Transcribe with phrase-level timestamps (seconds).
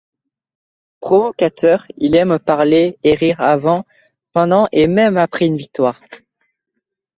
[0.99, 3.85] Provocateur, il aime parler et rire avant,
[4.33, 6.01] pendant et même après une victoire.